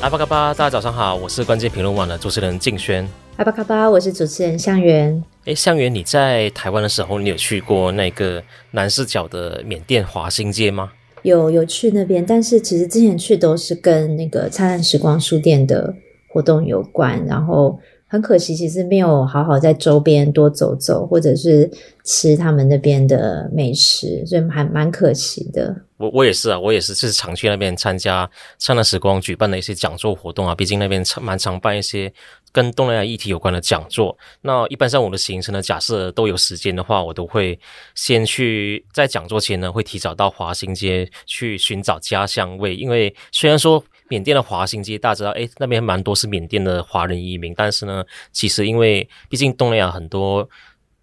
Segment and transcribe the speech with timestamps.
[0.00, 3.06] 阿巴卡巴，大家早上好，我是关键评论网的主持人静轩。
[3.36, 5.20] 阿巴卡巴，我是主持人向元。
[5.44, 8.40] 哎，向元，你在台湾的时候，你有去过那个
[8.70, 10.92] 南势角的缅甸华新街吗？
[11.22, 15.92] 有，有去那边，但是其实之前去都是跟那个灿烂时光书店的
[16.28, 17.76] 活动有关，然后
[18.10, 21.70] 很可惜，其实没有好好在周边多走走，或者是
[22.04, 25.76] 吃他们那边的美食，所以还蛮可惜的。
[25.98, 30.54] 我我也是啊，我也是，是常去那边参加灿烂时光举办的一些讲座活动啊。
[30.54, 32.10] 毕竟那边常蛮常办一些
[32.50, 34.16] 跟东南亚议题有关的讲座。
[34.40, 37.58] 那一般上我的行程呢，假设都有时间的话，我都会
[37.94, 42.74] 先去在讲座前呢，会提早到华新街去寻找家乡味。
[42.74, 50.48] 因为虽然说缅甸的华新街大家知道，诶，那边蛮多是缅甸的华人移民，但是呢，其实因为毕竟东南亚很多。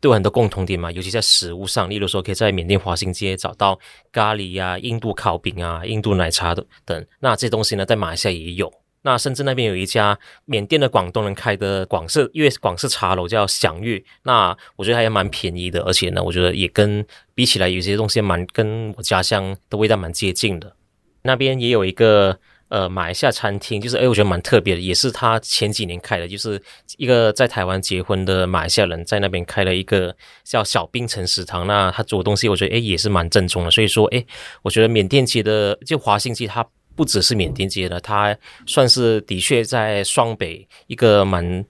[0.02, 3.80] 都有很多共同点嘛，尤其在食物上，例如说可以在缅甸华新街找到
[4.11, 7.06] 咖喱啊、印度烤饼啊、印度奶茶等。
[7.22, 8.72] 那这些东西呢，在马来西亚也有。
[9.02, 14.06] 那深圳那边有一家缅甸的广东人开的广式，因为广式茶楼叫享誉。
[14.22, 20.76] 那我觉得还蛮便宜的，而且呢，我觉得也跟比起来，有些东西蛮跟我家乡的味道蛮接近的。
[21.23, 22.38] 那边也有一个。
[22.67, 26.59] 呃，马来西亚餐厅就是，哎，我觉得蛮特别的，也是他前几年开的，就是
[26.97, 31.67] 一个在台湾结婚的马来西亚人在那边开了一个叫小槟城食堂。
[31.67, 33.69] 那他做的东西，我觉得，哎，也是蛮正宗的。
[33.69, 34.25] 所以说，哎，
[34.63, 41.64] 我觉得缅甸街的就华新街，它不只是缅甸街的，它算是的确在双北一个蛮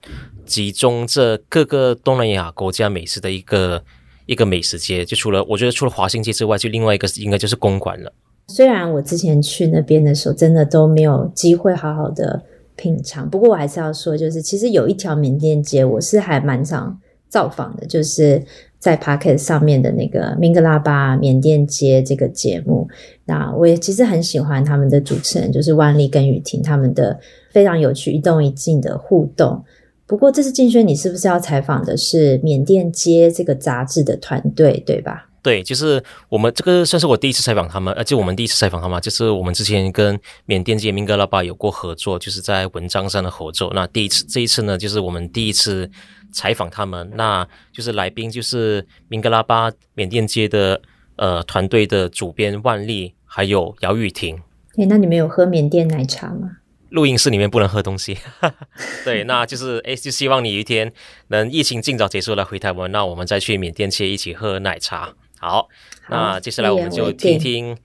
[0.46, 3.84] 集中这各个东南亚国家美食的一个
[4.24, 5.04] 一个美食街。
[5.04, 8.10] 就除了我觉得除了华新街之外，就另外一个应该就是公馆了。
[8.48, 12.40] 虽然我之前去那边的时候，真的都没有机会好好的
[12.76, 16.98] 品尝，不过我还是要说，就是其实有一条缅甸街，我是还蛮想
[17.28, 18.40] 造访的，就是
[18.78, 22.86] 在 Podcast 上面的那个《明格拉巴缅甸街》这个节目。
[23.24, 27.18] 那我也其实很喜欢他们的主持人，就是万丽跟雨婷，他们的
[27.50, 29.64] 非常有趣、一动一静的互动。
[30.06, 35.28] 不过这次静轩，你是不是要采访的是《缅甸街》这个杂志的团队，对吧？
[35.46, 43.70] 对，就是我们这个算是我第一次采访他们，而且我们第一次采访他们，就是我们之前跟缅甸街明格拉巴有过合作，就是在文章上的合作。
[43.72, 45.88] 那第一次这一次呢，就是我们第一次
[46.32, 50.82] 采访他们，那就是来宾就是明格拉巴缅甸街的
[51.14, 54.42] 呃团队的主编万丽，还有姚雨婷。
[54.78, 56.56] 诶，那你们有喝缅甸奶茶吗？
[56.90, 58.18] 录音室里面不能喝东西。
[59.04, 60.92] 对，那就是诶，就希望你有一天
[61.28, 65.14] 能疫情尽早结束来回台湾，那我们再去缅甸街一起喝奶茶。
[65.38, 65.68] 好，
[66.08, 67.76] 那接下来我们就听听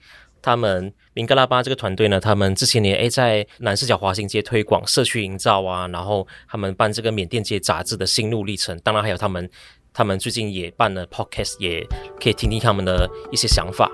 [0.42, 9.50] 他们明格拉巴这个团队呢，他们这些年诶在南四角华新街推广社区营造啊，然后他们办这个缅甸街杂志的心路历程，当然还有他们
[9.94, 11.86] 他们最近也办了 podcast，也
[12.20, 13.92] 可以听听他们的一些想法。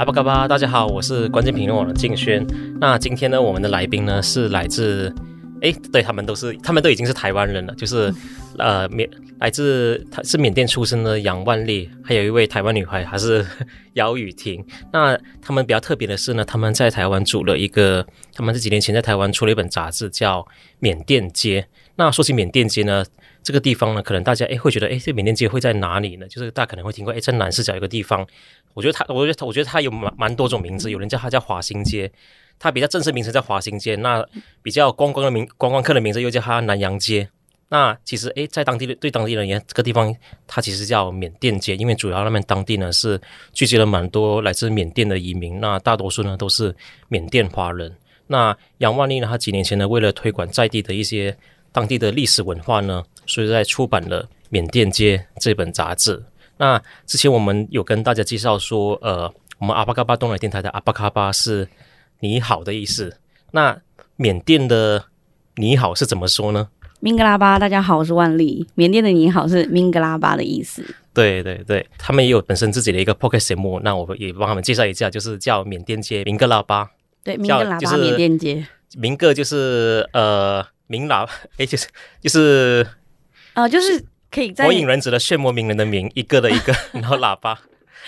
[0.00, 2.42] 阿巴嘎巴，大家好，我是关键评论网的静轩。
[2.80, 5.14] 那今天呢，我们的来宾呢是来自，
[5.60, 8.10] 哎，对他们都是，他们都已经是台湾人了，就是
[8.56, 9.06] 呃缅
[9.40, 13.46] 来自他是缅甸出生的杨万丽，还有一位台湾女孩，还是
[13.92, 14.64] 姚雨婷。
[14.90, 20.40] 那他们比较特别的是呢，他们在台湾组了一个，他们这几年前在台湾出了一本杂志叫
[20.78, 21.60] 《缅甸街》。
[21.96, 23.04] 那说起缅甸街呢，
[23.42, 26.26] 这个地方呢，可能大家诶会觉得，诶这缅甸街会在哪里呢？
[26.26, 28.26] 就是大家可能会听过，诶在南市角一个地方。
[28.74, 32.10] 我觉得它，我觉得它，我觉得它有蛮蛮多种名字，有人叫它叫华新街，
[32.58, 33.96] 它比较正式名称叫华新街。
[33.96, 34.24] 那
[34.62, 37.28] 比较观光的名，观光客的名字又叫它南洋街。
[37.68, 40.14] 那其实诶在当地的对当地人言，这个地方
[40.46, 43.20] 它其实叫缅甸街，因为主要那边当地呢是
[43.52, 46.74] 聚集了蛮多来自缅甸的移民，那大多数呢都是
[47.08, 47.94] 缅甸华人。
[48.26, 51.36] 那杨万利呢，他几年前呢，为了推广在地的一些
[51.72, 56.20] 当地的历史文化呢，所以在出版了《缅甸街》这本杂志。
[56.60, 61.66] 那之前我们有跟大家介绍说，呃，我们阿巴卡巴东南电台的阿巴卡巴是
[62.20, 63.16] 你好的意思。
[63.52, 63.80] 那
[64.16, 65.06] 缅甸的
[65.56, 66.68] 你好是怎么说呢？
[67.00, 68.66] 明格拉巴，大家好，我是万丽。
[68.74, 70.84] 缅甸的你好是明格拉巴的意思。
[71.14, 76.90] 对对对，他们也有本身自己的一个 podcast 节目，那我也帮他们介绍一下，就是叫缅甸街明格拉巴。
[77.24, 78.66] 对，明格拉巴缅甸街。
[78.98, 80.64] 明格就是呃。
[80.90, 81.24] 明喇，
[81.56, 81.86] 哎，就是
[82.20, 82.84] 就是，
[83.54, 87.58] 呃，就是可以在火影忍者的炫魔鸣人的鸣，一个的一个， 然后喇叭，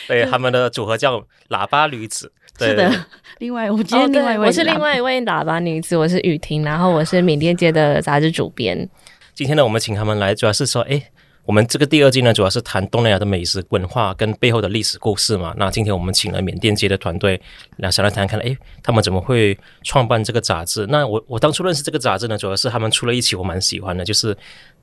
[0.06, 2.32] 对，他们的组合叫喇叭女子。
[2.58, 3.06] 对是的，
[3.38, 8.88] 另外我今天另外一位、哦、我是另外一位喇叭女子，我是雨婷，然后我是缅甸街的杂志主编。
[9.34, 11.02] 今天呢，我们请他们来，主要是说，哎。
[11.44, 15.52] 我们这个第二季呢，主要是谈东南亚的美食文化跟背后的历史故事嘛。
[15.56, 17.40] 那今天我们请了缅甸街的团队，
[17.76, 20.86] 来想来谈谈，哎，他们怎么会创办这个杂志？
[20.86, 24.36] 那我我当初认识这个杂志呢，主要是他们出了一期我蛮喜欢的，就是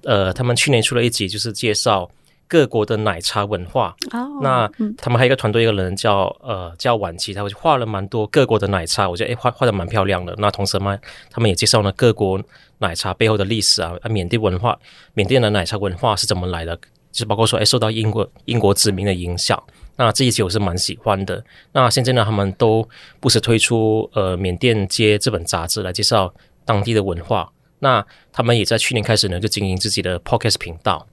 [0.03, 2.09] 呃，他们去年出了一集，就是介绍。
[2.49, 4.67] 各国的奶茶文化，oh, 那
[4.97, 10.33] 他们还有一个团队，一个人叫呃叫婉琪，他会画了蛮多各国的奶茶，我觉得诶画画的蛮漂亮的。
[10.39, 10.97] 那同时嘛，
[11.29, 12.41] 他们也介绍了各国
[12.79, 14.75] 奶茶背后的历史啊，啊，缅甸文化，
[15.13, 16.75] 缅甸的奶茶文化是怎么来的？
[17.11, 19.61] 就是包括说，诶受到英国英国殖民的影响。
[19.95, 21.43] 那这一集我是蛮喜欢的。
[21.73, 22.87] 那现在呢，他们都
[23.19, 26.33] 不时推出呃缅甸街这本杂志来介绍
[26.65, 27.51] 当地的文化。
[27.79, 28.03] 那
[28.33, 31.05] 他们也在去年开始呢，就经营自己的 Podcast 频道。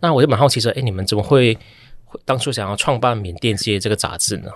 [0.00, 1.56] 那我就蛮好奇说，哎，你们怎么会
[2.24, 4.50] 当初想要创办《缅甸街》这个杂志呢？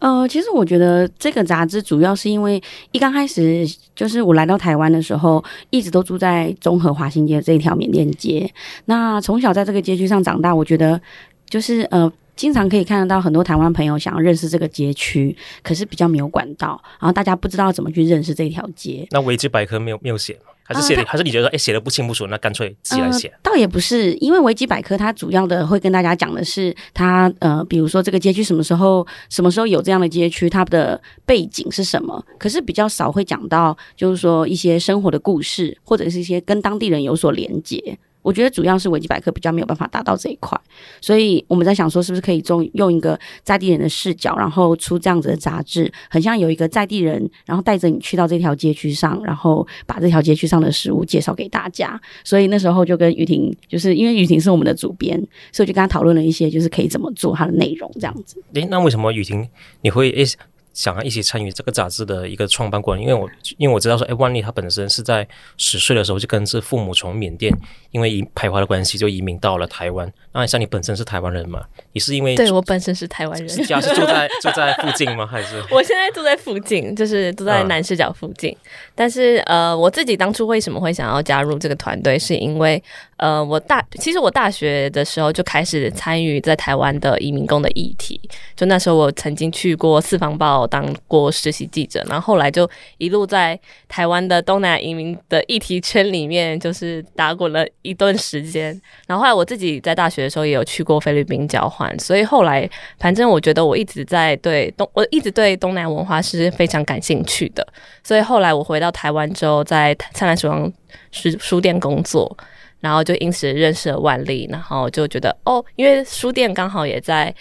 [0.00, 2.60] 呃，其实我觉得这个杂志主要是因为
[2.90, 3.64] 一刚开始
[3.94, 8.52] 就是我来到台湾的时候，一直都住在中和华新街这一条缅甸街。
[8.86, 11.00] 那从小在这个街区上长大，我觉得
[11.48, 19.06] 就是呃，经常可以看得到很多台湾朋友想要认识这个街区，可是比较没有管道，然后大家不知道怎么去认识这条街。
[19.10, 20.52] 那维基百科没有没有写吗？
[20.64, 23.34] 还是写的，呃、还是你觉得哎写的不清不楚，那干脆自己来写，呃。
[23.42, 32.24] 倒也不是，因为维基百科它主要的会跟大家讲的是它呃，比如说这个街区什么时候什么时候有这样的街区，它的背景是什么。
[32.38, 37.98] 可是比较少会讲到，就是说一些生活的故事，或者是一些跟当地人有所连接。
[38.22, 40.58] 我觉得主要是维基百科比较没有办法达到这一块，
[41.00, 52.00] 所以我们在想说，是不是可以用用一个在地人的视角，然后出这样子的杂志，很像有一个在地人，然后带着你去到这条街区上，然后把这条街区上的食物介绍给大家。
[52.24, 55.20] 所以那时候就跟雨婷，就是因为雨婷是我们的主编，
[55.52, 58.42] 所以就跟他讨论了一些，就是可以怎么做它的内容这样子。
[58.54, 59.48] 诶，那为什么雨婷
[59.80, 60.24] 你会诶？
[60.72, 63.28] 想要一起参与这个杂志的一个创办过程，因为我
[63.58, 65.26] 因为我知道说，哎，万丽她本身是在
[65.56, 67.52] 十岁的时候就跟着父母从缅甸，
[67.90, 70.10] 因为移排华的关系就移民到了台湾。
[70.32, 71.62] 那像你本身是台湾人嘛？
[71.92, 75.26] 你是因为对我本身是台湾人，家是住在住在附近吗？
[75.30, 78.50] 还是我现在住在附近，就是住在南势角附近。
[78.50, 82.82] 嗯、但是呃，我自己当初为什么会想要加入这个团队，是因为
[83.18, 88.18] 呃，我大其实我大学的时候就开始参与在台湾的移民工的议题，
[88.56, 90.61] 就那时候我曾经去过四方报。
[90.62, 92.68] 我当过实习记者，然后后来就
[92.98, 98.68] 一路在台湾的东南亚移民的议题圈里面，就是打滚了一段时间。
[99.06, 102.68] 然后后来我自己在大学的时候也有去过菲律宾交换，所以后来
[102.98, 107.66] 反正我觉得我一直在对东，我一直对东南亚文化是非常感兴趣的。
[108.04, 110.72] 所以后来我回到台湾之后，在灿烂时光
[111.10, 112.36] 书书店工作，
[112.80, 117.34] 然后就因此认识了万丽，然后就觉得哦，因为书店刚好也在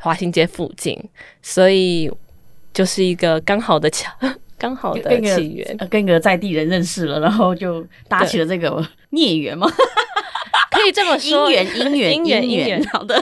[0.00, 0.96] 华新街附近，
[1.42, 2.10] 所以。
[2.78, 4.08] 就是一个刚好的巧，
[4.56, 9.68] 刚好的起源，跟一个在地人认识了，然后就搭起了这个孽缘吗？
[10.70, 12.84] 可以这么说， 姻缘，姻缘，姻缘，姻缘。
[12.90, 13.16] 好的。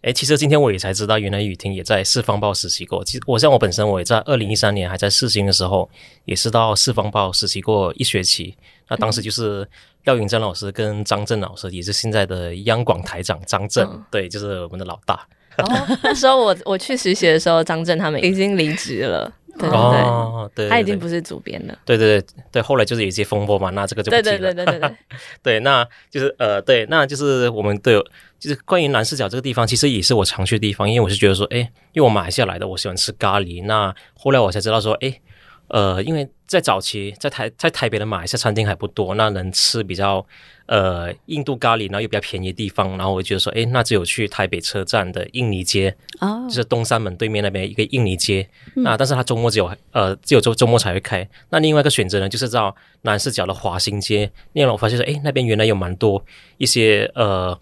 [0.00, 3.04] 哎、欸，其实今天我也才知道，原来雨婷也在四方报实习过。
[3.04, 5.90] 其实我像我本身，我也在二零一三年还在世新的时候，
[6.24, 8.56] 也是到四方报实习过一学期。
[8.88, 9.68] 那当时就是
[10.08, 15.20] 廖云珍老师跟张震老师，也是现在的央广台长张震，嗯、对，就是我们的老大。
[15.54, 21.76] 然后，那时候我我去实习的时候，张震他们已经离职了，对对对，哦、对，对，对，他已经不是主编了。
[21.84, 24.38] 对对对对，后来就是有一些风波嘛，那这个就不提了。
[24.38, 24.96] 对对对对 对对，
[25.42, 28.02] 对，那就是呃，对，那就是我们都有，
[28.38, 31.58] 就是关于南视角这个地方，其实也是我常去的地方，因为我是觉得说，哎，
[31.92, 33.62] 因为我马来西亚来的，我喜欢吃咖喱。
[33.66, 35.20] 那后来我才知道说，哎。
[35.68, 40.24] 呃，因为在早期在台在台北的马来西亚餐厅还不多，那能吃比较
[40.66, 51.28] 呃印度咖喱，然后又比较便宜的地方，然后我就觉得说，哎，那只有去台北车站的印尼街，哦，就是东三门对面那边一个印尼街，嗯、那但是它周末只有呃只有周周末才会开。
[51.50, 56.24] 那另外一个选择呢，就是到南市角的华新街，那样我发现说，哎，那边原来有蛮多
[56.56, 57.58] 一些呃。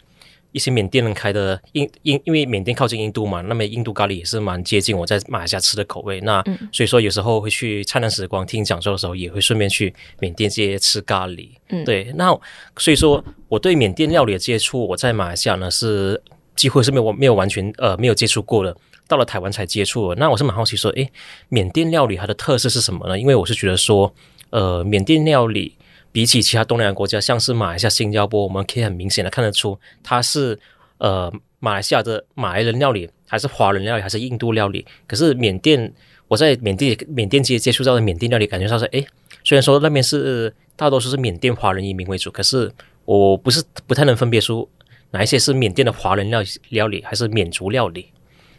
[0.52, 6.20] 一些缅甸人开的印印，因为缅甸靠近印度嘛，那么印度咖喱也是蛮接近我在马来西亚吃的口味。
[6.22, 11.50] 那所以说有时候会去灿烂时光听讲座的时候，也会顺便去缅甸街吃咖喱。
[11.68, 12.12] 嗯，对。
[12.14, 12.28] 那
[12.76, 16.20] 所以说我对缅甸料理的接触，我在马来西亚呢是
[16.54, 18.76] 几乎是没有没有完全呃没有接触过的，
[19.06, 20.16] 到了台湾才接触了。
[20.16, 21.10] 那我是蛮好奇说，诶，
[21.48, 23.18] 缅甸料理它的特色是什么呢？
[23.18, 24.14] 因为我是觉得说，
[24.50, 25.76] 呃，缅甸料理。
[26.16, 30.58] 比起其他东南亚国家，像是马来西亚、新加坡，我们可以很明显的看得出，它是
[30.96, 34.86] 呃马来西亚的马来人料理，还是华人料理，还是印度料理。
[35.06, 35.92] 可是缅甸，
[36.26, 39.06] 我在缅甸缅甸街接触到的缅甸料理，感觉上是诶，
[39.44, 42.72] 虽然说那边是大多数是缅甸华人移民为主，可是
[43.04, 44.66] 我不是不太能分别出
[45.10, 48.06] 哪一些是缅甸的华人料料理，还是缅族料理。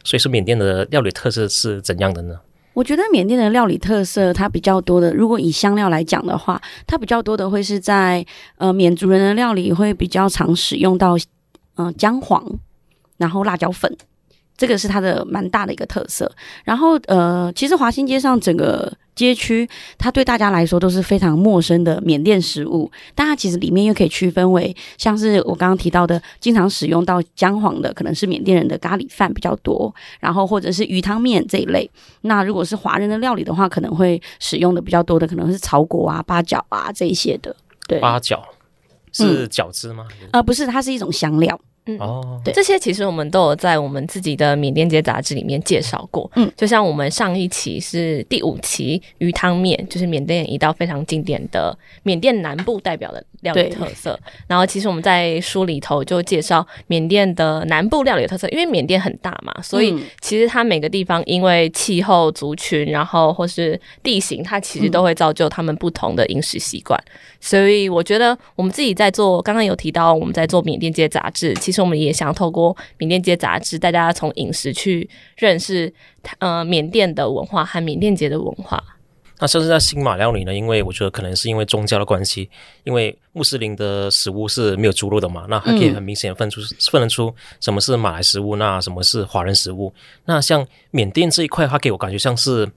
[0.04, 2.40] 所以说，缅甸的料理特色是怎样的呢？
[2.78, 8.24] 我觉得缅甸的料理特色，它比较多的，如果以香料来讲的话，它比较多的会是在
[8.58, 11.18] 呃缅族人的料理会比较常使用到
[11.78, 12.46] 嗯、呃、姜黄，
[13.18, 13.92] 然后辣椒粉。
[14.58, 16.30] 这个是它的蛮大的一个特色，
[16.64, 31.90] 然后呃，其实华新街上整个街区，它对大家来说都是非常陌生的缅甸食物，但它其实里面又可以区分为，像是我刚刚提到的，经常使用到姜黄的，可能是缅甸人的咖喱饭比较多，然后或者是鱼汤面这一类。
[32.22, 37.56] 那如果是华人的料理的话，可能会使用的比较多的，可能是草果啊、八角啊这一些的。
[37.88, 38.44] 对，八角
[39.14, 40.08] 是饺子吗？
[40.22, 41.60] 嗯、呃，不是，它是一种香料。
[41.88, 46.30] 嗯哦，对，这些其实我们都有在我们自己的缅甸街杂志里面介绍过。
[46.36, 54.20] 嗯，就像我们上一期是第五期鱼汤面，就是缅甸一道非常经典的缅甸南部代表的料理特色。
[54.48, 67.02] 然后其实我们在书里头就介绍缅甸的南部料理特色，因为缅甸很大嘛，所以其实它每个地方因为气候、族群，然后或是地形，它其实都会造就他们不同的饮食习惯。
[67.40, 71.77] 所以我觉得我们自己在做，刚刚有提到我们在做缅甸街杂志，其实。
[71.82, 75.94] 我们也想透过缅甸街杂志，带大家从饮食去认识
[76.40, 78.84] 呃缅甸的文化和缅甸街的文化。
[79.40, 80.54] 那甚至在新马料理呢？
[80.54, 82.50] 因为我觉得可能是因为宗教的关系，
[82.84, 89.94] 因为穆斯林的食物是没有猪肉的嘛，那还可以很明显分出、嗯、分得出什么是马来食物，那什么是华人食物。
[90.26, 92.68] 那像缅甸这一块，它给我感觉像是。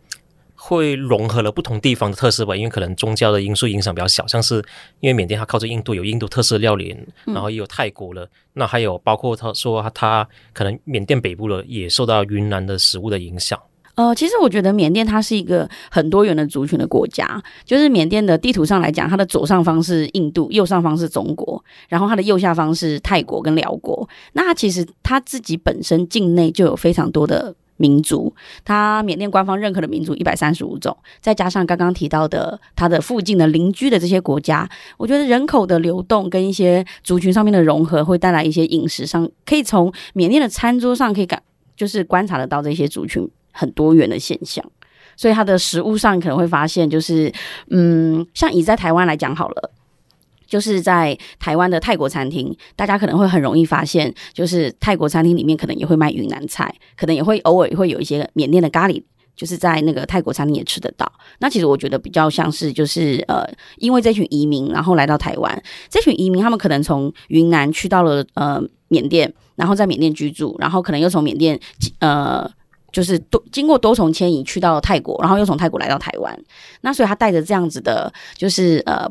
[0.62, 4.57] 会融合了不同地方的特色吧，因为可能宗教的因素影响比较小，像是
[5.00, 13.59] 因为缅甸它靠着印度，有印度特色料理，然后也有泰国了，嗯、那还有包括他说他，他可能缅甸北部了也受到云南的食物的影响。
[13.95, 24.09] 呃，其实我觉得缅甸它是一个很多元的族群的国家，就是缅甸的地图上来讲，它的左上方是印度，右上方是中国，然后它的右下方是泰国跟辽国。
[24.35, 27.55] 那它其实它自己本身境内就有非常多的。
[27.80, 28.32] 民族，
[28.62, 34.68] 它缅甸官方认可的民族一百三十五种，再加上刚刚提到的它的附近的邻居的这些国家，
[34.99, 41.42] 我觉得人口的流动跟一些族群上面的融合，会带来一些饮食上，可以从缅甸的餐桌上可以感，
[41.75, 44.62] 就是观察得到这些族群很多元的现象。
[45.16, 47.32] 所以它的食物上可能会发现，就是
[47.70, 49.70] 嗯，像以在台湾来讲好了。
[50.50, 59.00] 就是在台湾的泰国餐厅，大家可能会很容易发现，就是泰国餐厅里面可能也会卖云南菜，可能也会偶尔会有一些缅甸的咖喱，
[59.37, 61.11] 就是在那个泰国餐厅也吃得到。
[61.38, 71.57] 那其实我觉得比较像是就是呃，因为这群移民然后来到台湾，这群移民他们可能从云南去到了呃缅甸，然后在缅甸居住，然后可能又从缅甸
[72.00, 72.50] 呃
[72.90, 76.37] 就是多经过多重迁移去到泰国，然后又从泰国来到台湾。
[76.80, 79.09] 那所以他带着这样子的，就是呃。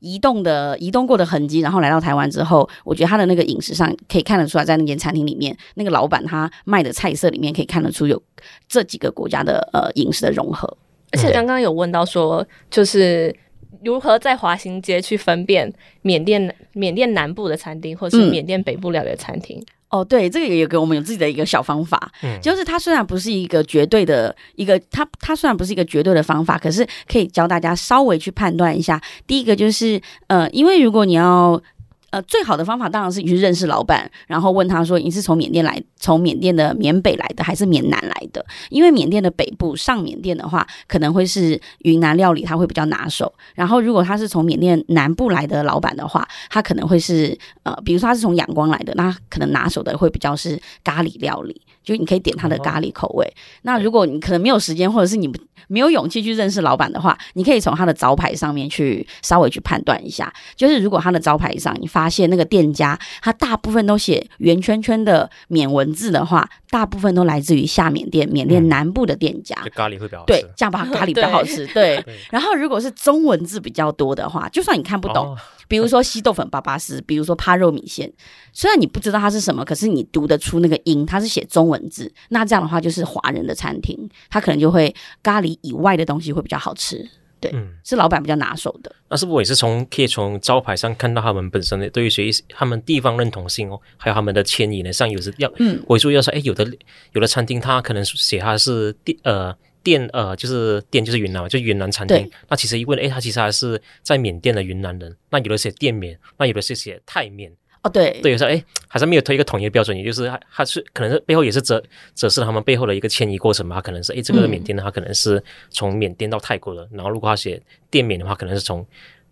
[0.00, 8.22] 移动的移动过的痕迹，然后来到台湾之后，我觉得他的那个饮食上可以看得出来，在那间餐厅里面，那个老板他卖的菜色里面可以看得出有
[8.68, 10.76] 这几个国家的呃饮食的融合。
[11.12, 13.34] 而且刚刚有问到说，就是
[13.82, 19.58] 如何在华新街去分辨缅甸缅甸南部的餐厅，或是缅甸北部料理的餐厅。
[19.58, 29.00] 嗯哦，对，这个也给我们有自己的一个小方法，嗯，就是它虽然不是一个绝对的一个，它它虽然不是一个绝对的方法，可是可以教大家稍微去判断一下。
[29.26, 31.60] 第一个就是，呃，因为如果你要。
[32.10, 38.44] 呃，最好的方法当然是你去认识老板，然后问他说，你是从缅甸来，从缅甸的缅北来的还是缅南来的？
[38.70, 43.30] 因为缅甸的北部上缅甸的话，可能会是云南料理，他会比较拿手。
[43.54, 53.26] 然后如果他是从缅甸南部来的老板的话，他可能会是呃，比如说他是从仰光来的，那可能拿手的会比较是咖喱料理，就你可以点他的咖喱口味。
[53.26, 55.30] 哦、那如果你可能没有时间，或者是你
[55.66, 69.56] 没有勇气去认识老板的话，你可以从他的招牌上面去稍微去判断一下，就是如果他的招牌上你发发现那个店家，他大部分都写圆圈圈的缅文字的话，大部分都来自于下缅甸、缅甸南部的店家。
[69.64, 70.32] 嗯、咖喱会比较好吃。
[70.32, 71.66] 对，这样吧，咖喱比较好吃。
[71.66, 72.00] 对。
[72.06, 78.12] 对然后，如果是中文字比较多的话，就算你看不懂，哦、比如说稀豆粉巴巴丝，比如说趴肉米线，
[78.52, 87.08] 虽然你不知道它是什么，可是你读得出那个音，它是写中文字，那这样的话就是华人的餐厅，它可能就会咖喱以外的东西会比较好吃。
[87.40, 88.92] 对，嗯，是老板比较拿手的。
[89.08, 94.92] 那是不是也是从可以从招牌上看到他们本身的对于学习他们地方认同性哦，还有他们的迁移呢？
[94.92, 96.68] 像有时要，嗯，我注意到说，哎，有的
[97.12, 102.30] 有的餐厅它可能写它是地呃店呃就是店就是云南嘛，就云南餐厅。
[102.48, 105.16] 那其实一问，哎，他其实还是在缅甸的云南人。
[105.30, 107.52] 那有的写店缅，那有的是写泰缅。
[107.82, 111.80] 哦，对，对，有时候哎，还是没有推一个统一的标准，也就是他他是可能是背后也是折
[112.14, 113.76] 折射他们背后的一个迁移过程吧。
[113.76, 118.84] 它可能是哎，这个缅甸的，他可能是从缅甸到泰国的，然后如果他写滇缅的话，可能是从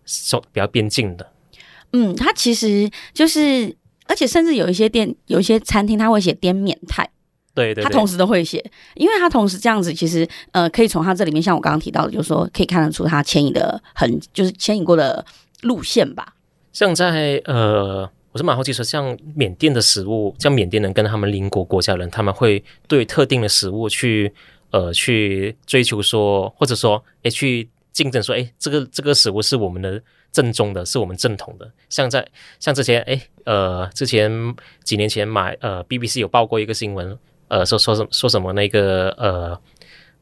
[0.05, 1.29] 说比较边境的。
[1.91, 3.75] 嗯，他其实就是，
[4.05, 7.09] 而且甚至有一些店，有一些餐厅，他会写滇缅菜。
[7.57, 15.25] 对，对对，他同时都会写，因为他同时这样子，其实呃，可以从他这里面，像我刚刚提到的，就是说可以看得出他牵引的很，就是牵引过的
[15.63, 16.35] 路线吧。
[16.71, 24.31] 像在呃，我是蛮好奇说，像缅甸的食物，像缅甸人跟他们邻国国家人，他们会对特定的食物去
[24.69, 29.99] 呃去追求说，或者说诶去竞争说，诶这个这个食物是我们的
[30.31, 31.67] 正宗的，是我们正统的。
[31.89, 32.27] 像在
[32.59, 34.31] 像之前哎呃之前
[34.83, 37.17] 几年前买呃 BBC 有报过一个新闻。
[37.47, 39.59] 呃，说说什么说什么那个呃，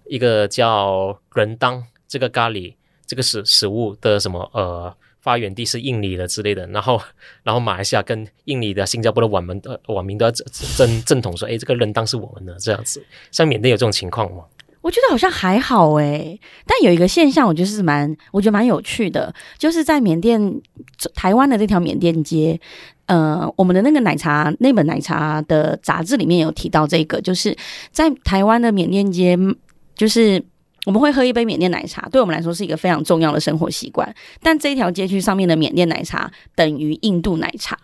[0.07, 2.73] 一个叫人当这个咖喱
[3.05, 7.01] 这个食食物的什么呃发源地是印尼的之类的，然后
[7.43, 13.03] 然后马来西亚跟印尼的、新加坡的网民的网民都要正正统说，哎，这个人当是我们的这样子。
[13.31, 14.43] 像缅甸有这种情况吗？
[14.81, 20.61] 我觉得好像还好诶，但有一个现象，我觉得是蛮我觉得蛮有趣的，就是在缅甸
[21.15, 22.61] 台湾的这条缅甸街。
[23.07, 27.55] 呃，我们的那个奶茶那本奶茶的杂志里面有提到这个，就是
[27.91, 29.37] 在台湾的缅甸街，
[29.95, 30.43] 就是
[30.85, 34.13] 我们会喝一杯缅甸奶茶，对我们来说是一个非常重要的生活习惯。
[34.41, 37.77] 但这一条街区上面的缅甸奶茶等于印度奶茶，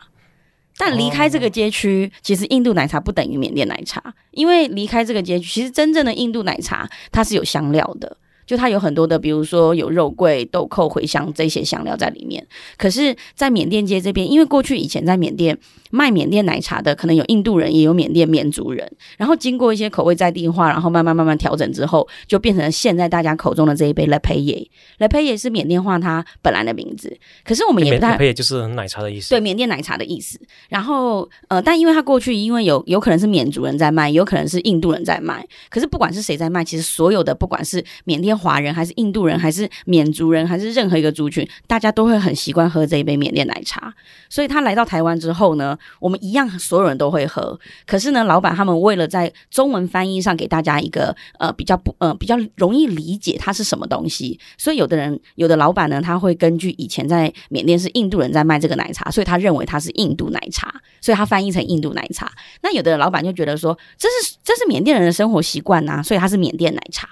[0.77, 4.01] 但离开这个街区，其实印度奶茶不等于缅甸奶茶，
[4.31, 8.17] 因为离开这个街区，其实真正的印度奶茶它是有香料的。
[8.51, 12.45] 就它有很多的，比如说有肉桂、豆蔻、茴香这些香料在里面。
[12.77, 15.57] 可是，在缅甸街这边，因为过去以前在缅甸
[15.89, 18.91] 卖缅甸奶茶的，可能有印度人，也有缅甸缅族人。
[19.15, 24.67] 然后经过一些口味在地化，然后慢慢慢慢调整之后，就变成了现在大家口中的这一杯 Le Payé。
[24.97, 27.17] Le Payé 是缅甸话它本来的名字。
[27.45, 29.29] 可是我们也不太 Le Payé 就是奶茶的意思。
[29.29, 30.37] 对，缅甸奶茶的意思。
[30.67, 35.47] 然后呃，但因为它过去因为有有可能是缅族人在卖，有可能是印度人在卖。
[35.69, 38.31] 可是不管是谁在卖，其实所有的不管是缅甸。
[38.41, 43.93] 华人还是印度人，还是缅族人，还是任何一个族群，大家都会很习惯喝这一杯缅甸奶茶。
[44.29, 47.59] 所以他来到台湾之后呢，我们一样所有人都会喝。
[47.85, 62.31] 可是呢，老板他们为了在中文翻译上给大家一个呃比较不呃比较容易理解它是什么东西，所以有的人有的老板呢，他会根据以前在缅甸是印度人在卖这个奶茶，所以他认为它是印度奶茶，所以他翻译成印度奶茶。
[62.63, 67.07] 那有的老板就觉得说，这是这是缅甸人的生活习惯呐，所以它是缅甸奶茶。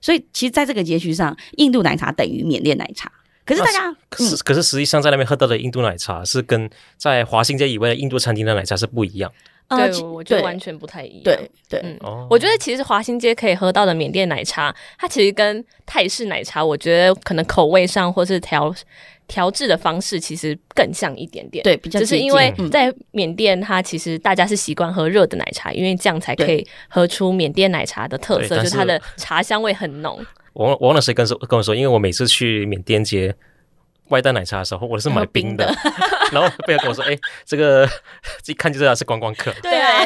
[0.00, 3.10] 所以，其实，在这个结局上，印度奶茶等于缅甸奶茶。
[3.44, 9.32] 可是大家，可是、嗯、可是实际上在那边喝到的印度奶茶是跟在华新街以外的印度餐厅的奶茶是不一样。
[9.68, 11.22] 对，我觉得完全不太一样。
[11.22, 18.74] 对对，我觉得其实华新街可以喝到的缅甸奶茶，它其实跟泰式奶茶，我觉得可能口味上或是调。
[19.30, 30.18] 调制的方式其实更像一点点，对，比较就是因为在缅甸，它其实大家是习惯喝热的奶茶，因为这样才可以喝出缅甸奶茶的特色，就是它的茶香味很浓。
[30.52, 33.32] 我我忘了谁跟说跟我说，因为我每次去缅甸街
[34.10, 35.64] 外带奶茶的时候，我是买冰的，
[36.30, 37.88] 然后贝尔跟我说：“哎、欸，这个
[38.46, 40.04] 一看就知道是观光客。” 对啊，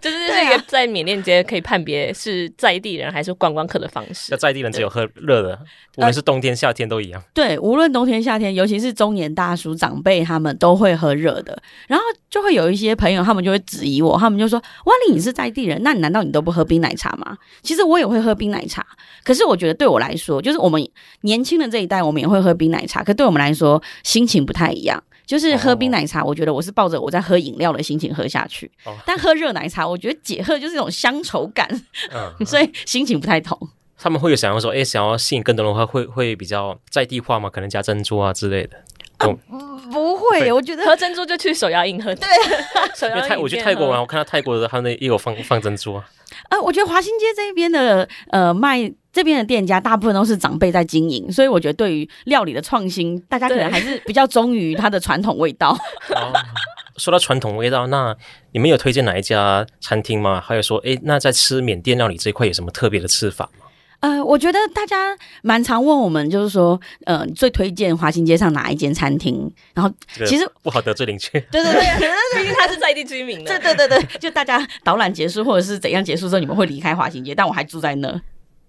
[0.00, 4.28] 就是这个在缅甸街可以判别是在地人还是观光客的方式。
[4.30, 5.58] 那在地人只有喝热的，
[5.96, 7.22] 无论是冬天夏天都一样。
[7.34, 11.60] 对，无论冬天夏天，尤其是中年大叔长辈，他们都会喝热的。
[11.86, 18.86] 然后就会有一些朋友，他们就会质疑我，他们就说：“万丽，你是在地人，那你难道你都不喝冰奶茶吗？”其实我也会喝冰奶茶，
[19.24, 20.86] 可是我觉得对我来说，就是我们
[21.22, 31.68] 年轻的这一代，我们也会喝冰奶茶，可对我们来说心情不太一样，就是喝冰奶茶，我觉得我是抱着我在喝饮料的心情喝下去，哦、但喝热奶茶，我觉得解渴就是一种乡愁感，
[32.12, 33.56] 嗯、 所以心情不太同。
[34.00, 37.50] 他们会有想要说，哎，想要吸引更多人的话，会会比较在地化吗？
[37.50, 38.76] 可能加珍珠啊之类的。
[39.16, 39.26] 啊、
[39.90, 42.14] 不会，我觉得喝珍珠就去手摇饮喝。
[42.14, 42.28] 对，
[42.94, 43.22] 手摇饮。
[43.28, 46.08] 泰，我去泰国玩，我看到泰国的他们也有放放珍珠啊。
[46.48, 48.92] 啊，我觉得华新街这边的呃卖。
[49.18, 55.76] 这边的店家大部分都是长辈在经营，所以我觉得对于料理的创新，大家可能还是比较忠于它的传统味道。
[56.14, 56.32] 哦，
[56.96, 58.16] 说到传统味道，那
[58.52, 60.40] 你们有推荐哪一家餐厅吗？
[60.40, 63.66] 还有说，诶，那在吃缅甸料理这一块有什么特别的吃法吗？
[63.98, 69.52] 呃，我觉得大家蛮常问我们，就是说，呃，最推荐华新街上哪一间餐厅？
[69.74, 69.92] 然后
[70.26, 73.58] 其实不好得罪邻居，对 对对，毕竟他是在地居民的。
[73.58, 78.22] 对对对 对，就大家导览结束或者是怎样结束之后，你们会离开华新街，但我还住在那。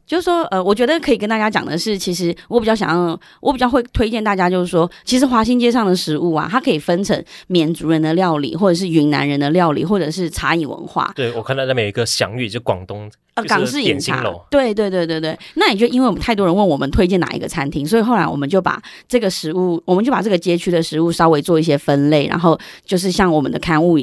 [0.09, 11.11] 就是说，呃，我觉得可以跟大家讲的是，其实我比较想要，我比较会推荐大家，就是说，其实华新街上的食物啊，它可以分成缅族人的料理，或者是云南人的料理，或者是茶饮文化。
[11.15, 14.23] 对，我看到那边有一个祥玉，就广东呃港式饮茶。
[14.49, 15.37] 对对对对对。
[15.53, 23.99] 那也就因为我们太多人问我们推荐哪一个餐厅，所以后来我们就把这个食物，我们就把这个街区的食物稍微做一些分类，然后就是像我们的刊物。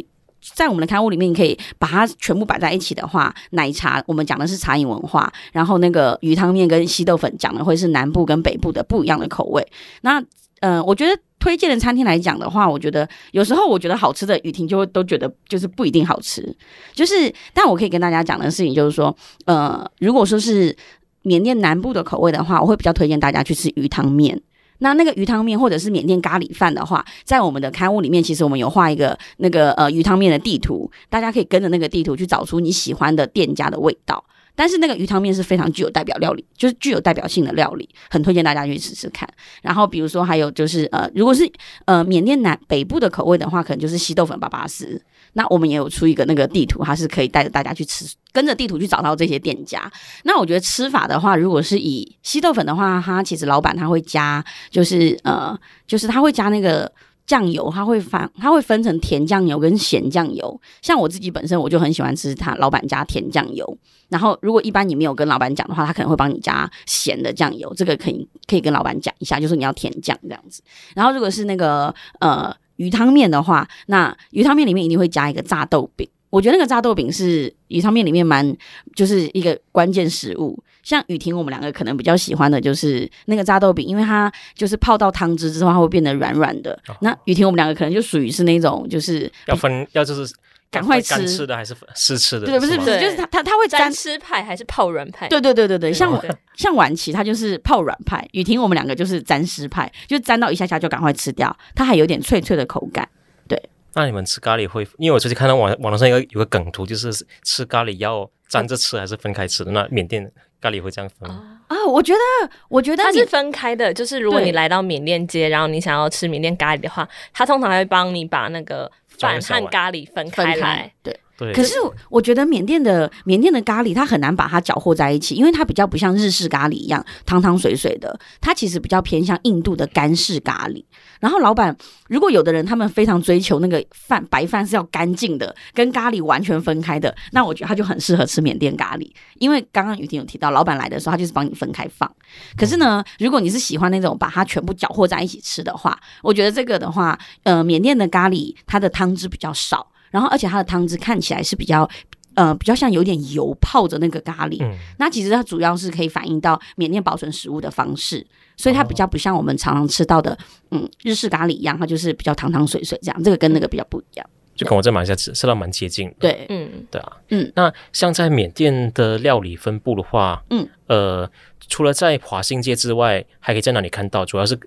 [0.54, 9.66] 在我们的刊物里面，你可以把它全部摆在一起的话，奶茶我们讲的是茶饮文化，然后那个鱼汤面跟稀豆粉讲的会是南部跟北部的不一样的口味。
[10.02, 10.22] 那
[10.61, 16.56] 呃，我觉得推荐的餐厅来讲的话，我觉得有时候我觉得好吃的，雨婷就会都觉得就是不一定好吃。
[16.94, 20.74] 就是，但我可以跟大家讲的事情就是说，呃，如果说是
[21.22, 24.40] 缅甸南部的口味的话，我会比较推荐大家去吃鱼汤面。
[24.78, 34.24] 那那个鱼汤面或者是缅甸咖喱饭的话，在我们的刊物里面，其实我们有画一个那个呃鱼汤面的地图，大家可以跟着那个地图去找出你喜欢的店家的味道。
[34.58, 39.28] 但是那个鱼汤面是非常具有代表料理，就是具有代表性的料理，很推荐大家去试试看。
[39.60, 41.46] 然后比如说还有就是呃，如果是
[41.84, 44.98] 呃缅甸南北部的口味的话，可能就是稀豆粉粑粑丝。
[45.37, 49.90] 那我们也有出一个那个地图，它是可以带着大家去吃，跟着地图去找到这些店家。
[50.25, 56.90] 那我觉得吃法的话，如果是以稀豆粉的话，它其实老板他会加，就是呃，就是他会加那个。
[57.27, 60.61] 酱油它会分，它会分成甜酱油跟咸酱油。
[60.81, 63.66] 像我自己本身我就很喜欢吃他老板加甜酱油。
[64.09, 67.75] 然后如果一般你没有跟老板讲的话，他可能会帮你加咸的酱油。
[67.75, 70.62] 这个可以可以跟老板讲一下，就是你要甜酱这样子。
[70.94, 76.08] 然后如果是那个呃鱼汤面的话，那鱼汤面里面一定会加一个炸豆饼。
[76.30, 78.54] 我觉得那个炸豆饼是鱼汤面里面蛮
[78.94, 80.58] 就是一个关键食物。
[80.82, 86.72] 像雨婷，我们两个可能比较喜欢的就是那个炸豆饼，因为它就是泡到汤汁之后，它会变得软软的。
[86.88, 90.32] 哦、那雨婷，我们两个可能就属于是那种就是要分要就是
[90.70, 92.46] 赶快吃干吃的还是湿吃的？
[92.46, 95.29] 对，不是不是，就是它它它会沾吃派还是泡软派？
[95.29, 96.24] 对对对对对，像我
[96.55, 103.09] 像晚琪，它就是泡软派；雨婷，我们两个就是沾湿派，就沾到一下下就赶快吃掉，它还有点脆脆的口感。
[103.48, 103.61] 对，
[103.94, 104.87] 那你们吃咖喱会？
[104.98, 109.70] 因为我最近看到网网络上有个有个梗图，就是吃咖喱要沾着吃还是分开吃的？
[109.70, 110.31] 那缅甸。
[110.59, 111.76] 咖喱会这样分吗啊？
[111.87, 113.92] 我觉得，我觉得它是分开的。
[113.92, 120.92] 就是如果你来到缅甸街，然后你想要吃缅甸咖喱的话，他通常会帮你把那个饭和咖喱分开来。
[121.02, 121.18] 对。
[121.55, 121.75] 可是
[122.09, 130.83] 我觉得缅甸的缅甸的咖喱，它很难把它搅和在一起，因为它比较不像日式咖喱一样汤汤水水的，它其实比较偏向印度的干式咖喱。
[131.20, 131.77] 然后老板，
[132.09, 142.11] 如果有的人他们非常追求那个饭白饭是要干净的，跟咖喱完全分开的，那我觉得他就很适合吃缅甸咖喱，因为刚刚雨婷有提到，老板来的时候他就是帮你分开放。
[142.57, 149.87] 可是呢，如果你是喜欢那种把它全部搅和在一起吃的话，我觉得这个的话，呃，缅甸的咖喱它的汤汁比较少。
[150.10, 151.88] 然后，而且它的汤汁看起来是比较，
[152.34, 154.62] 呃，比较像有点油泡着那个咖喱。
[154.62, 154.76] 嗯。
[154.98, 160.36] 那其实它主要是可以反映到缅甸保存食物的方式，所以它比较不像我们常常吃到的，
[160.70, 163.22] 嗯，日式咖喱一样，它就是比较汤汤水水这样。
[163.22, 164.26] 这个跟那个比较不一样。
[164.54, 166.14] 就跟我在马来西亚吃吃到蛮接近的。
[166.20, 167.52] 对，嗯，对啊，嗯。
[167.54, 171.30] 那像在缅甸的料理分布的话，嗯，呃，
[171.68, 174.24] 除了在华新街之外，还可以在哪里看到？
[174.24, 174.58] 主要是。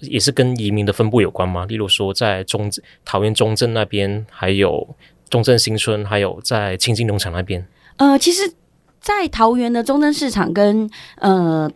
[0.00, 1.64] 也是跟移民的分布有关吗？
[1.66, 2.70] 例如说，在中
[3.04, 4.86] 桃园中正那边，还有
[5.30, 7.66] 中正新村，还有在清境农场那边。
[7.96, 8.52] 呃，其实，
[9.00, 11.70] 在桃园的中正市场跟呃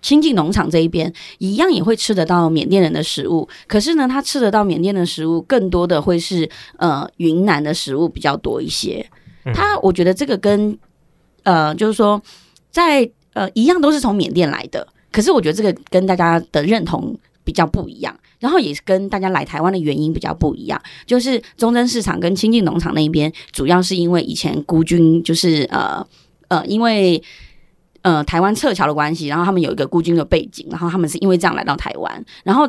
[0.00, 3.48] 清境农场这一边，一样也会吃得到缅甸人的食物。
[3.66, 9.04] 可是呢，他吃得到缅甸的食物，更多的会是呃云南的食物比较多一些。
[9.54, 10.76] 他、嗯、我觉得这个跟
[11.42, 12.20] 呃，就是说，
[12.70, 17.16] 在呃一样都是从缅甸来的，可是我觉得这个跟大家的认同。
[17.48, 26.06] 比较不一样，然后也是跟大家来台湾的原因比较不一样，就是中正市场跟清境农场那边，主要是因为以前孤军就是呃
[26.48, 27.22] 呃，因为
[28.02, 32.68] 呃台湾撤侨的关系，然后他们有一个孤军的背景，然后他们是因为这样来到台湾，然后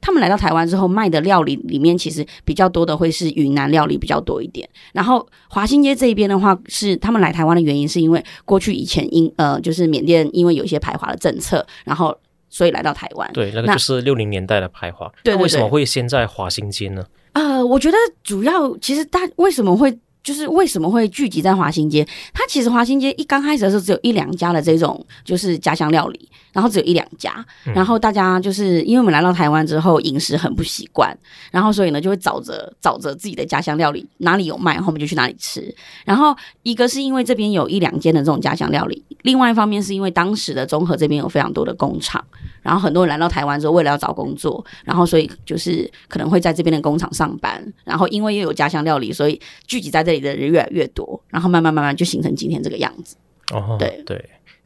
[0.00, 12.18] 他们来到台湾之后卖的料理里面，其实比较多的会是云南料理比较多一点，然后华新街这一边的话，是他们来台湾的原因，是因为过去以前因呃就是缅甸因为有一些排华的政策，然后。
[12.48, 15.12] 所以来到台湾，对，那个就是六零年代的排华。
[15.22, 17.04] 对，那为什么会先在华新街呢？
[17.32, 19.98] 呃，我觉得主要其实大为什么会。
[20.26, 22.04] 就是为什么会聚集在华新街？
[22.34, 31.16] 它其实华新街一刚开始的时候只有一两家的这种就是家乡料理，然后只有一两家，然后大家就是因为我们来到台湾之后饮食很不习惯，
[31.52, 35.72] 然后所以呢就会找着找着自己的家乡料理哪里有卖，然后我们就去哪里吃。
[36.04, 42.20] 然后一个是因为这边有一两间的这种家乡料理，另外一方面是因为当时的中和这边有非常多的工厂，
[42.62, 50.15] 然后很多人来到台湾之后为了要找工作，然后所以就是可能会在这边的工厂上班，然后因为又有家乡料理，所以聚集在这里。
[50.20, 53.16] 的人越来越多，然后慢慢慢慢就形成今天这个样子。
[53.52, 54.22] 哦，对对，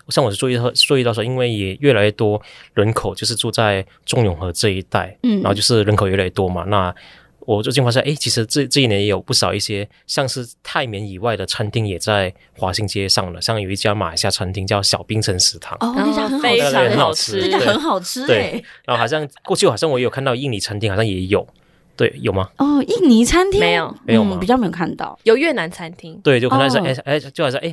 [0.08, 2.40] 像我是注意到注意到说，因为也越来越多
[2.74, 6.64] 人口就是住在中永和这一带，嗯，然后就是人口越来越多嘛。
[6.64, 6.94] 那
[7.40, 18.64] 我最近发现，哎，其实这这一年也有不少一些像是泰缅以外的餐厅也在华新街上了，像有一家马来西亚餐厅叫小冰城食堂，哦，那家很好吃，很好吃，那家很好吃，对。
[18.84, 21.46] 然后好像过去好像我也有看到印尼餐厅，好像也有。
[22.00, 22.48] 对，有吗？
[22.56, 24.38] 哦，印尼餐厅没有，没有吗？
[24.40, 26.18] 比较没有看到，有越南餐厅。
[26.24, 27.68] 对，就可能是哎哎，就好像哎，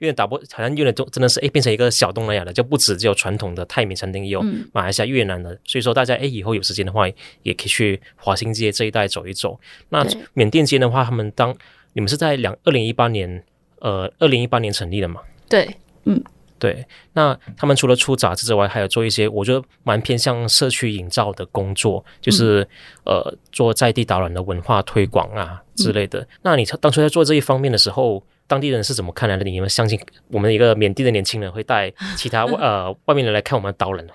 [0.00, 5.58] 有点打波，好像越南就真的是哎，变成一个小东南亚的，就不止只有传统的泰米餐厅，也有马来西亚、越南的。
[5.64, 7.08] 所以说，大家哎，以后有时间的话，
[7.42, 9.58] 也可以去华新街这一带走一走。
[9.88, 11.56] 那缅甸街的话，他们当
[11.94, 13.42] 你们是在两二零一八年，
[13.78, 15.22] 呃，二零一八年成立的嘛？
[15.48, 15.66] 对，
[16.04, 16.22] 嗯。
[16.60, 22.62] 对，那他们除了出杂志之外，还有做一些我觉得蛮偏向社区营造的工作，就是、
[23.04, 26.20] 嗯、呃做在地导览的文化推广啊之类的。
[26.20, 29.44] 嗯、那你当初在做这一方面的时候，当地人是怎么看来的？
[29.44, 34.12] 你们相信我们一个缅甸的年轻人会带其他 呃外面人来看我们的导览呢？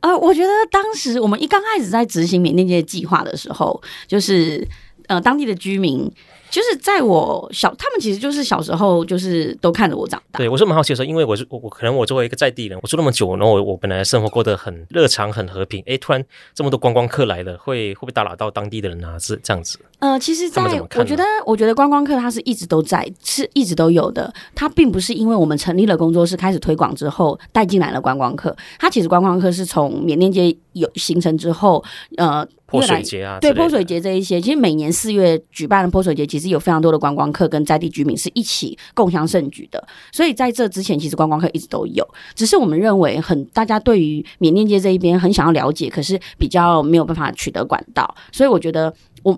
[0.00, 4.64] 呃，我觉得当时我们一刚开始在执行缅甸街计划的时候，就是
[5.10, 6.10] 呃当地的居民。
[6.50, 10.38] 就是在我小，他们其实就是小时候就是都看着我长大。
[10.38, 16.20] 对，我是蛮好奇的时候，因为我是我我可能我作为一个在地人，我住那么久，然后我我本来生活过得很日常很和平，哎，突然
[16.52, 19.16] 这么多观光客来了，会会不会打扰到当地的人啊？
[19.16, 19.78] 是这样子？
[20.00, 20.60] 呃，其实在
[20.96, 24.34] 我觉得，我觉得观光客他是一直都在，是一直都有的。
[24.52, 31.84] 他并不是因为我们成立了工作室开始推广之后带进来了观光客，他其实观光客是从缅甸街有形成之后，
[32.16, 32.44] 呃。
[32.70, 39.84] 泼水节啊，对泼水节这一些，其实每年四月举办的泼水节，其实有非常多的观光客跟在地居民是一起共享盛举的。
[40.12, 48.14] 所以在这之前，其实观光客一直都有，只是我们认为很大家对于缅甸街这一边很想要了解，可是比较没有办法取得管道。
[48.30, 49.36] 所以我觉得，我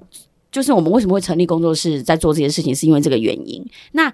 [0.50, 3.64] 就是我们为什么会成立工作室在做这些事情，是因为这个原因。
[3.92, 4.12] 那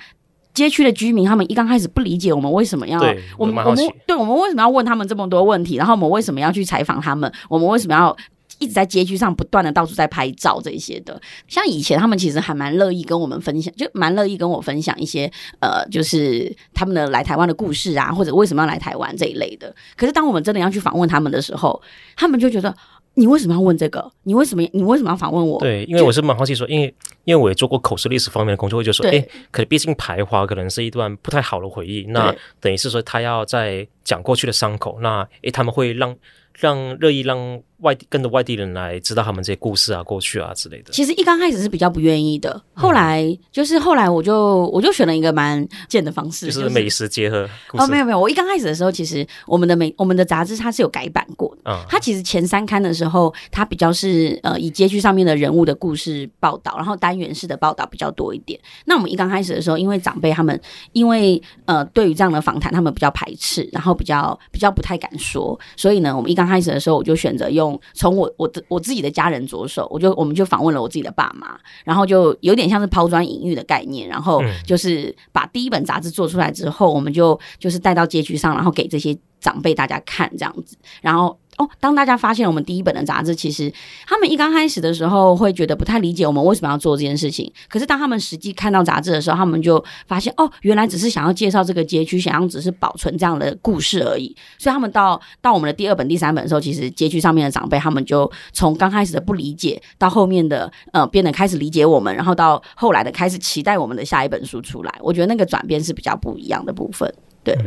[0.54, 2.98] 街区的居民他们一刚开始不理解我们为什么要
[3.36, 8.16] 我们我们对我们为什么要问他们这么多问题，然后我们为什么要去采访他们，我们为什么要。
[8.58, 19.74] 一直在街区上不断的到处在拍照这些的，像以前他们其实还蛮乐意跟我们分享，就蛮乐意跟我分享一些呃，就是他们的来台湾的故事啊，或者为什么要来台湾这一类的。
[19.96, 21.80] 可是当我们真的要去访问他们的时候，
[22.16, 22.74] 他们就觉得
[23.14, 24.10] 你为什么要问这个？
[24.24, 25.60] 你为什么你为什么要访问我？
[25.60, 26.92] 对，因为我是蛮好奇说，因为
[27.24, 36.16] 因为我也做过口述历史方面的工作，就说哎，可能毕竟排华可能是一段不太好的回忆，那等于是说他要在讲过去的伤口，那哎他们会让。
[36.60, 40.90] 让乐意让外地跟着外地人来知道他们这些故事啊、过去啊之类的。
[40.90, 47.48] 其实一刚开始是比较不愿意的，后来、嗯、就是后来我就我就选了一个蛮贱的方式，就是美食结合。
[47.74, 51.70] 哦，没有没有，我一刚开始的时候，其实我们的美我们的杂志它是有改版过的。
[51.70, 58.58] 嗯，它其实前三刊的时候，它比较是呃以街区上面的人物的故事报道，然后单元式的报道比较多一点。
[58.86, 60.60] 那我们一刚开始的时候，因为长辈他们
[60.90, 66.48] 因为呃对于这样的访谈他们比较排斥，然后比较比较不太敢说，所以呢，我们一刚。
[66.48, 81.36] 开始的时候，我就选择用从我我的我自己的家人着手，我就我们就访问了我自己的爸妈，然后就有点像是抛砖引玉的概念，然后就是把第一本杂志做出来之后，我们就就是带到街区上，然后给这些长辈大家看这样子，然后。
[81.58, 83.72] 哦，当大家发现我们第一本的杂志，其实
[84.06, 87.52] 他们一刚开始的时候会觉得不太理解我们为什么要做这件事情。
[87.68, 94.34] 可是当他们实际看到杂志的时候，他们就发现哦，原来只是想要介绍这个街区，想要只是保存这样的故事而已。
[94.56, 104.94] 所以他们到到我们的第二本、第三本的时候，其实街区上面的长辈他们就从刚开始的不理解，到后面的呃变得开始理解我们，然后到后来的开始期待我们的下一本书出来。
[105.00, 107.58] 我觉得那个转变是比较不一样的部分，对。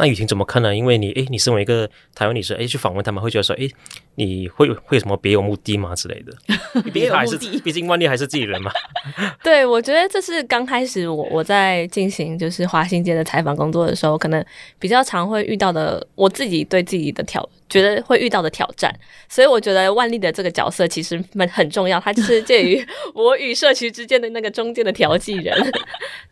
[0.00, 0.74] 那雨婷怎么看呢？
[0.74, 3.70] 因为你，诶，你身为一个台湾女生，诶，去访问他们，会觉得说，诶，
[4.14, 6.32] 你会会有什么别有目的吗之类的？
[6.90, 8.72] 别有目的，毕竟万丽还是自己人嘛。
[9.44, 14.42] 对，我觉得这是刚开始我我在进行就是华新街的采访工作的时候，可能
[14.78, 18.90] 比较常会遇到的，我自己对自己的挑，觉得会遇到的挑战。
[19.28, 22.82] 所以我觉得万丽的这个角色其实蛮很重要，她就是介于
[23.14, 25.54] 我与社区之间的那个中间的调剂人。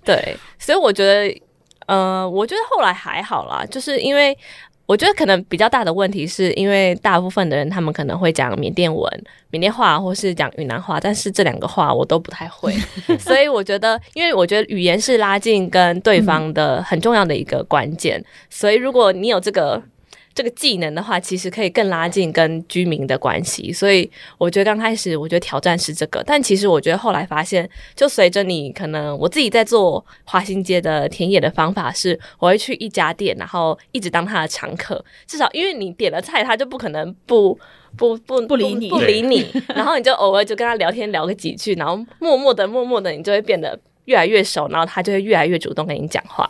[0.04, 1.38] 对，所以我觉得。
[1.88, 4.37] 呃，我觉得后来还好啦，就是因为
[4.87, 9.11] 我觉得可能比较大的问题是因为大部分的人他们可能会讲缅甸文、
[9.51, 12.72] 缅甸话，或是讲云南话，但是这两个话我都不太会，
[13.18, 19.83] 所以我觉得，因为我觉得语言是拉近跟对方的很重要的一个关键，所以如果你有这个。
[20.38, 37.59] 这个技能的话，其实可以更拉近跟居民的关系，所以我觉得刚开始我觉得挑战是这个，但其实我觉得后来发现，就随着你可能我自己在做华新街的田野的方法是，我会去一家店，然后一直当他的常客，至少因为你点了菜，他就不可能不
[37.96, 38.88] 不不不理你。
[38.88, 46.48] 不理你， 然后你就偶尔就跟他聊天聊个几句，然后默默的默默的你就会变得越来越熟，然后他就会越来越主动跟你讲话。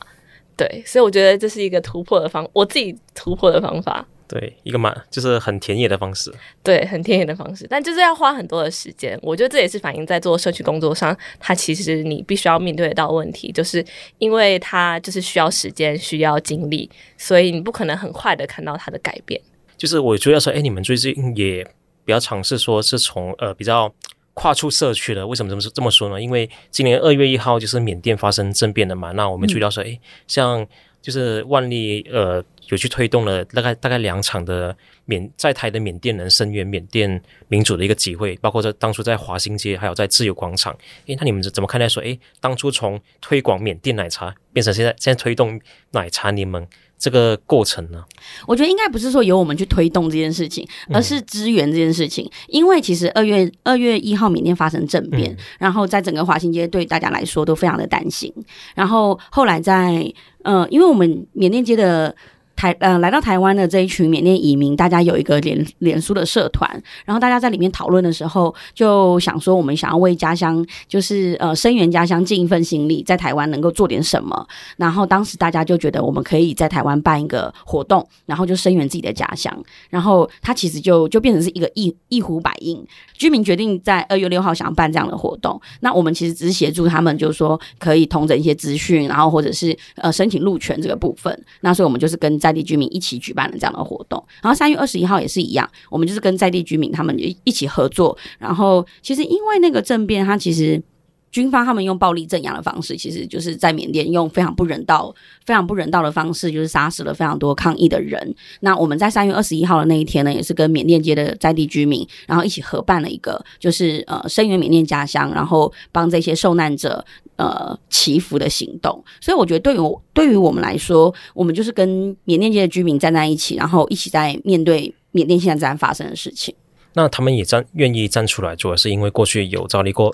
[0.58, 4.04] 对，所以我觉得这是一个突破的方，我自己突破的方法。
[4.26, 6.30] 对，一个蛮就是很田野的方式。
[6.62, 9.18] 对，很田野的方式，但就是要花很多的时间。
[9.22, 13.82] 我觉得这也是反映在做社区工作上，它其实你必须要面对得到问题，就是
[14.18, 19.40] 因为它就是需要时间、需要精力，所以你不可能很快的看到它的改变。
[19.76, 21.64] 就是我主要说，哎，你们最近也
[22.04, 23.94] 比较尝试说是从呃比较。
[24.38, 25.26] 跨出社区了。
[25.26, 26.22] 为什么这么这么说呢？
[26.22, 29.10] 因为今年二月一号就是缅甸发生政变了嘛。
[29.10, 29.98] 那我们注意到说，哎、
[30.28, 30.64] 像
[31.02, 40.72] 就是万历呃有去推动了大概大概两场的缅在台的缅甸人声援缅甸民主的一个集会，包括在当初在华新街，还有在自由广场。
[41.08, 46.64] 哎，那你们怎么看待说，哎，当初从推广缅甸奶茶变成现在现在推动奶茶联盟？
[46.98, 48.04] 这个过程呢，
[48.46, 52.24] 我觉得应该不是说由我们去推动这件事情，而是支援这件事情。
[52.24, 58.32] 嗯、因为其实二月二月一号缅甸发生政变，嗯、然后在整个华新街对大家来说都非常的担心。
[58.74, 62.14] 然后后来在呃，因为我们缅甸街的。
[62.58, 66.68] 台呃，来到台湾的这一群缅甸移民，大家有一个脸脸书的社团，
[67.04, 74.44] 然后大家在里面讨论的时候，就想说我们想要为家乡，就是呃声援家乡，尽一份心力，在台湾能够做点什么。
[74.76, 79.56] 然后当时大家就觉得我们可以在台湾办一个活动，然后就声援自己的家乡。
[79.88, 91.32] 然后它其实就就变成是一个一一呼百应，居民决定在二月六号想要办这样的活动，那我们其实只是协助他们，就是说可以通整一些资讯，然后或者是呃申请路权这个部分。
[91.60, 98.16] 那所以我们就是跟在在地居民一起举办了这样的活动，然后三月二十一号也是一样，我们就是跟在地居民他们一起合作。
[98.38, 100.82] 然后其实因为那个政变，他其实。
[101.30, 105.14] 军方他们用暴力镇压的方式，其实就是在缅甸用非常不人道、
[105.44, 108.34] 非常不人道的方式，就是杀死了非常多抗议的人。
[108.60, 117.04] 那我们在三月二十一号的那一天呢，也是跟缅甸街的在地居民，然后一起合办了一个，就是呃声援缅甸家乡，然后帮这些受难者
[117.36, 119.04] 呃祈福的行动。
[119.20, 126.54] 所以我觉得对于我对于我们来说，我们就是跟缅甸街的居民站在一起，然后一起在面对缅甸现在正在发生的事情。
[126.98, 130.12] 那他们也站愿意站出来，主要是因为过去有遭遇过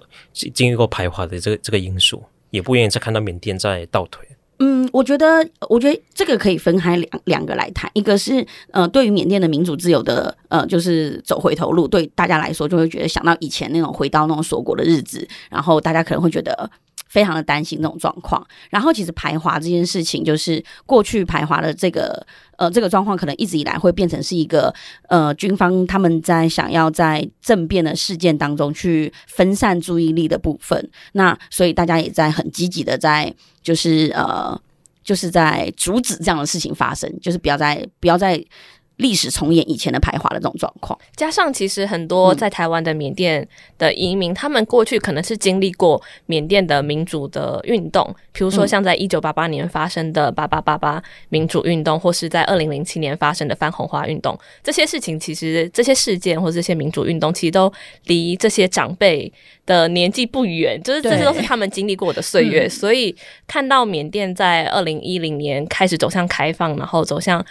[0.53, 4.23] 经历过排华的这个这个因素，也不愿意再看到缅甸在倒退。
[4.59, 16.71] 嗯，我觉得，我觉得这个可以分开两两个来谈，一个是呃，对于缅甸的民主自由的呃，就是走回头路，对大家来说就会觉得想到以前那种回到那种锁国的日子，然后大家可能会觉得。
[17.15, 24.75] 非常的担心这种状况，然后其实排华这件事情，就是过去排华的这个呃这个状况，可能一直以来会变成是一个
[25.09, 30.91] 呃军方他们在想要在政变的事件当中去分散注意力的部分。
[31.13, 34.61] 那所以大家也在很积极的在就是呃
[35.05, 38.45] 就是在阻止这样的事情发生，就是不要再不要再。
[38.97, 57.73] 历史重演以前的排华的这种状况，加上其实很多在台湾的缅甸的移民，嗯、他们过去可能是经历过缅甸的民主的运动，比如说像在一九八八年发生的八八八八民主运动，或是在二零零七年发生的翻红花运动，这些事情其实这些事件或者这些民主运动，其实都
[58.05, 59.33] 离这些长辈
[59.67, 63.17] 的年纪不远，就是这些都是他们经历过的岁月，嗯、所以
[63.49, 67.45] 看到缅甸在二零一零年开始走向开放，然后走向。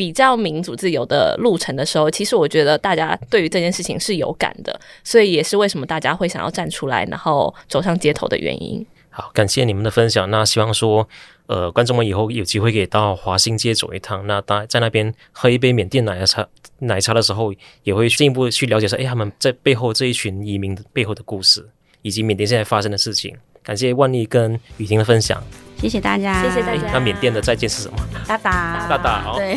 [0.00, 8.82] 比较民主自由的路程的时候，其实我觉得大家对于这件事情是有感的，所以也是为什么大家会想要站出来，然后走上街头的原因。
[9.10, 10.30] 好，感谢你们的分享。
[10.30, 11.06] 那希望说，
[11.48, 21.68] 呃，观众们以后有机会可以到华新街走一趟，那大在那边喝一杯缅甸奶茶奶茶的时候，也会进一步去了解说，哎，他们在背后这一群移民背后的故事，
[22.00, 23.36] 以及缅甸现在发生的事情。
[23.62, 25.44] 感谢万丽跟雨婷的分享。
[25.80, 26.82] 谢谢大家，谢谢大家。
[26.92, 27.96] 那缅甸的再见是什么？
[28.26, 29.56] 大大大大，哦，对，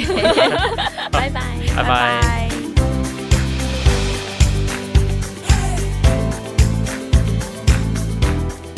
[1.11, 1.41] 拜拜，
[1.75, 2.49] 拜拜。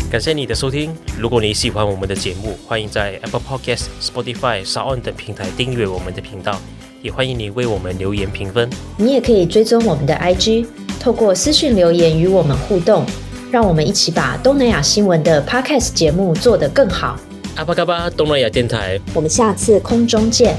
[0.10, 0.96] 感谢你的收听。
[1.20, 6.58] 如果你喜欢我们的节目，欢迎在 Apple Podcast、Spotify、SoundOn 等平台订阅我们的频道，
[7.02, 8.70] 也欢迎你为我们留言评分。
[8.98, 10.66] 你也可以追踪我们的 IG，
[11.00, 13.06] 透过私讯留言与我们互动，
[13.52, 17.20] 让我们一起把东南亚新闻的 Podcast 节目做得更好。
[17.56, 20.58] 阿巴嘎巴东南亚电台，我们下次空中见。